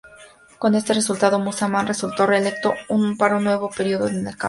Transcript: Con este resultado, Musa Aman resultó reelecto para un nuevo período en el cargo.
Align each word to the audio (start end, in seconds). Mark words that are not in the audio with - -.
Con 0.57 0.73
este 0.73 0.95
resultado, 0.95 1.37
Musa 1.37 1.65
Aman 1.67 1.85
resultó 1.85 2.25
reelecto 2.25 2.73
para 3.19 3.37
un 3.37 3.43
nuevo 3.43 3.69
período 3.69 4.07
en 4.07 4.15
el 4.15 4.23
cargo. 4.35 4.39